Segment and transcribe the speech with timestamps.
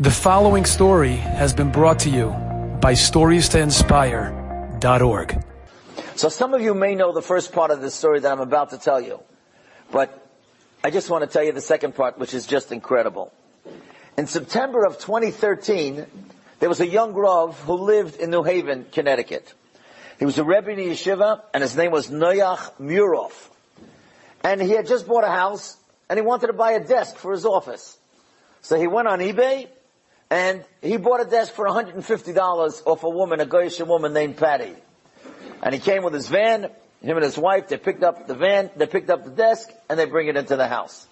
[0.00, 2.28] The following story has been brought to you
[2.80, 5.44] by StoriesToInspire.org.
[6.14, 8.70] So some of you may know the first part of the story that I'm about
[8.70, 9.18] to tell you,
[9.90, 10.24] but
[10.84, 13.32] I just want to tell you the second part, which is just incredible.
[14.16, 16.06] In September of 2013,
[16.60, 19.52] there was a young Rav who lived in New Haven, Connecticut.
[20.20, 23.48] He was a Rebbe in Yeshiva, and his name was Noach Muroff.
[24.44, 25.76] And he had just bought a house,
[26.08, 27.98] and he wanted to buy a desk for his office.
[28.60, 29.66] So he went on eBay,
[30.30, 34.74] and he bought a desk for $150 off a woman, a Goyish woman named Patty.
[35.62, 36.64] And he came with his van,
[37.00, 39.98] him and his wife, they picked up the van, they picked up the desk, and
[39.98, 41.06] they bring it into the house.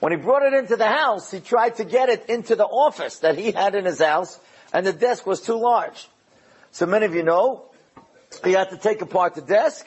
[0.00, 3.18] When he brought it into the house, he tried to get it into the office
[3.18, 4.38] that he had in his house,
[4.72, 6.08] and the desk was too large.
[6.72, 7.64] So many of you know,
[8.42, 9.86] he had to take apart the desk,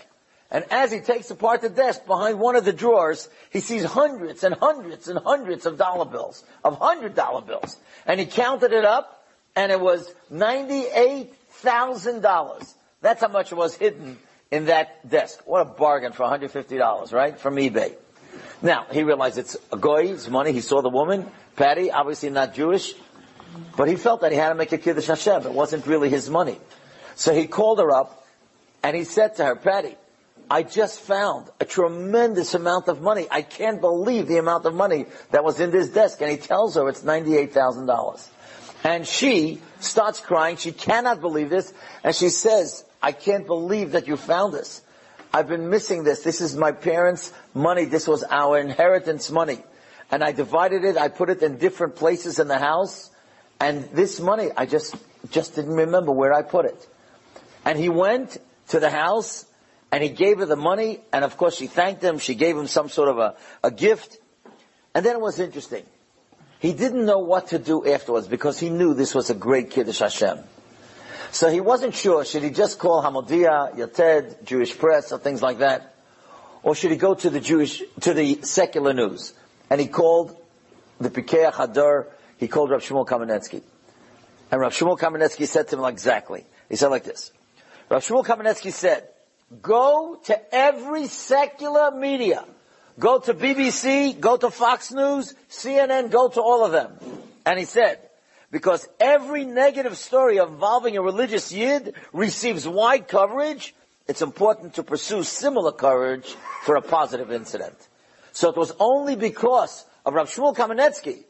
[0.53, 4.43] and as he takes apart the desk, behind one of the drawers, he sees hundreds
[4.43, 7.75] and hundreds and hundreds of dollar bills, of hundred dollar bills.
[8.05, 12.73] And he counted it up, and it was $98,000.
[13.01, 14.19] That's how much was hidden
[14.51, 15.41] in that desk.
[15.45, 17.39] What a bargain for $150, right?
[17.39, 17.95] From eBay.
[18.61, 20.51] Now, he realized it's a goy's money.
[20.51, 22.93] He saw the woman, Patty, obviously not Jewish,
[23.75, 25.47] but he felt that he had to make a Kiddush Hashem.
[25.47, 26.59] It wasn't really his money.
[27.15, 28.27] So he called her up,
[28.83, 29.95] and he said to her, Patty,
[30.49, 33.27] I just found a tremendous amount of money.
[33.29, 36.21] I can't believe the amount of money that was in this desk.
[36.21, 38.27] And he tells her it's $98,000.
[38.83, 40.57] And she starts crying.
[40.57, 41.73] She cannot believe this.
[42.03, 44.81] And she says, I can't believe that you found this.
[45.33, 46.21] I've been missing this.
[46.21, 47.85] This is my parents' money.
[47.85, 49.63] This was our inheritance money.
[50.11, 50.97] And I divided it.
[50.97, 53.09] I put it in different places in the house.
[53.59, 54.95] And this money, I just,
[55.31, 56.87] just didn't remember where I put it.
[57.65, 59.45] And he went to the house
[59.93, 62.65] and he gave her the money, and of course she thanked him, she gave him
[62.65, 64.17] some sort of a, a gift.
[64.95, 65.83] And then it was interesting.
[66.57, 69.99] He didn't know what to do afterwards because he knew this was a great Kiddush
[69.99, 70.39] Hashem.
[71.29, 75.59] So he wasn't sure, should he just call Hamodia, Yated, Jewish Press, or things like
[75.59, 75.93] that?
[76.63, 79.35] Or should he go to the Jewish, to the secular news?
[79.69, 80.35] And he called
[80.99, 83.61] the Pikeach Hadar, he called Rav Shmuel Kamenetsky.
[84.49, 86.45] And Rav Shmuel Kamenetsky said to him like exactly.
[86.67, 87.31] He said like this.
[87.89, 89.09] Rav Shmuel Kamenetsky said,
[89.61, 92.45] Go to every secular media.
[92.99, 96.93] Go to BBC, go to Fox News, CNN, go to all of them.
[97.45, 97.99] And he said,
[98.51, 103.73] because every negative story involving a religious yid receives wide coverage,
[104.07, 107.75] it's important to pursue similar coverage for a positive incident.
[108.31, 111.23] So it was only because of Rav Shmuel Kamenetsky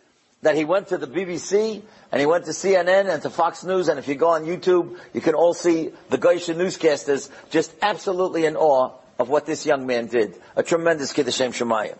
[0.43, 1.81] that he went to the BBC
[2.11, 3.87] and he went to CNN and to Fox News.
[3.87, 8.45] And if you go on YouTube, you can all see the Geisha newscasters just absolutely
[8.45, 10.35] in awe of what this young man did.
[10.55, 11.97] A tremendous Kiddush Shem Shamayim.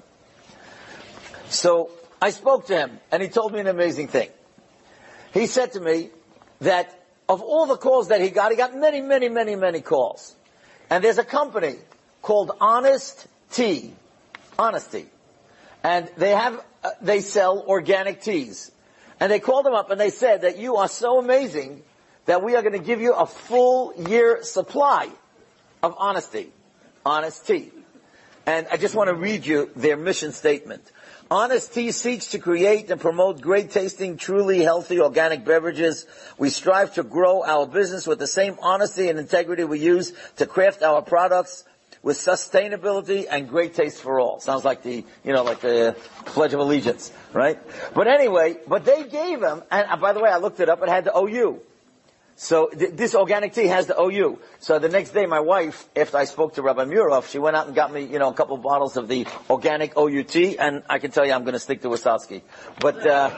[1.50, 1.90] So
[2.22, 4.30] I spoke to him and he told me an amazing thing.
[5.34, 6.10] He said to me
[6.62, 6.94] that
[7.30, 10.36] of all the calls that he got, he got many, many, many, many calls.
[10.90, 11.76] And there's a company
[12.22, 13.94] called Honest Tea.
[14.60, 15.08] Honesty.
[15.84, 16.64] And they have
[17.04, 18.72] they sell organic teas.
[19.20, 21.84] And they called them up and they said that you are so amazing
[22.26, 25.10] that we are going to give you a full year supply
[25.82, 26.52] of honesty,
[27.06, 27.72] honest tea.
[28.46, 30.92] And I just want to read you their mission statement.
[31.32, 36.06] Honest Tea seeks to create and promote great tasting, truly healthy organic beverages.
[36.38, 40.46] We strive to grow our business with the same honesty and integrity we use to
[40.46, 41.64] craft our products
[42.04, 44.40] with sustainability and great taste for all.
[44.40, 47.58] Sounds like the, you know, like the Pledge of Allegiance, right?
[47.96, 50.90] But anyway, but they gave him, and by the way, I looked it up, it
[50.90, 51.62] had the OU.
[52.36, 54.40] So th- this organic tea has the OU.
[54.60, 57.68] So the next day, my wife, after I spoke to Rabbi Muroff, she went out
[57.68, 60.84] and got me, you know, a couple of bottles of the organic OU tea, and
[60.90, 62.42] I can tell you I'm going to stick to Wissotzky.
[62.80, 63.30] But, uh,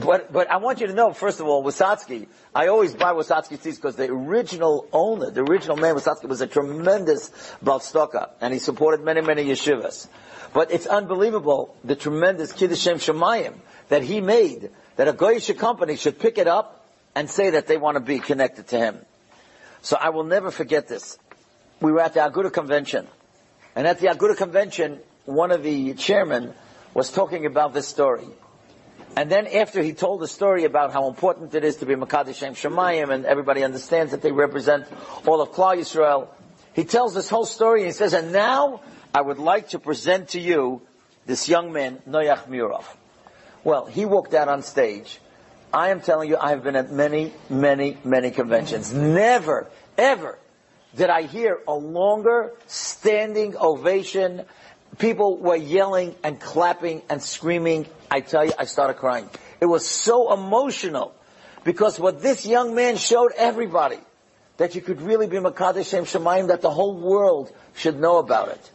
[0.00, 3.62] but, but I want you to know, first of all, Wissotzky, I always buy Wissotzky
[3.62, 7.30] teas because the original owner, the original man Wissotzky was a tremendous
[7.62, 10.08] baal tzedakah, and he supported many, many yeshivas.
[10.52, 13.54] But it's unbelievable, the tremendous Kiddush Shem Shamayim
[13.88, 16.78] that he made, that a Goyish company should pick it up
[17.18, 18.96] and say that they want to be connected to him.
[19.82, 21.18] So I will never forget this.
[21.80, 23.08] We were at the Aguda convention,
[23.74, 26.54] and at the Aguda convention, one of the chairmen
[26.94, 28.28] was talking about this story.
[29.16, 32.36] And then after he told the story about how important it is to be Makadish
[32.36, 34.86] Shem Shamayim and everybody understands that they represent
[35.26, 36.28] all of Klal Yisrael,
[36.72, 38.80] he tells this whole story and he says, and now
[39.12, 40.82] I would like to present to you
[41.26, 42.84] this young man, Noach Muroff.
[43.64, 45.18] Well, he walked out on stage.
[45.72, 48.92] I am telling you, I have been at many, many, many conventions.
[48.92, 50.38] Never, ever
[50.96, 54.44] did I hear a longer standing ovation
[54.96, 57.86] People were yelling and clapping and screaming.
[58.10, 59.28] I tell you, I started crying.
[59.60, 61.14] It was so emotional
[61.64, 63.98] because what this young man showed everybody
[64.56, 68.48] that you could really be Makadish Shem Shamayim, that the whole world should know about
[68.48, 68.70] it.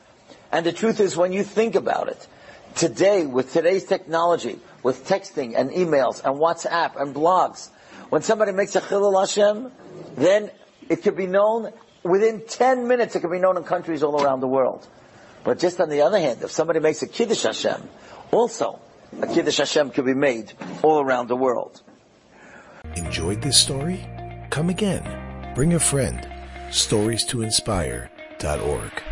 [0.52, 2.28] And the truth is, when you think about it,
[2.76, 7.70] today, with today's technology, with texting and emails and WhatsApp and blogs,
[8.10, 9.72] when somebody makes a Chilul Hashem,
[10.16, 10.52] then
[10.90, 11.72] it could be known
[12.04, 14.88] within 10 minutes, it could be known in countries all around the world.
[15.44, 17.82] But just on the other hand, if somebody makes a Kiddush Hashem,
[18.32, 18.80] also,
[19.22, 21.82] a Kiddush Hashem could be made all around the world.
[22.96, 24.06] Enjoyed this story?
[24.50, 25.54] Come again.
[25.56, 26.28] Bring a friend.
[26.72, 29.04] Stories to inspire.org.